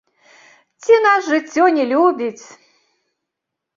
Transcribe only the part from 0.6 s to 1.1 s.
Ці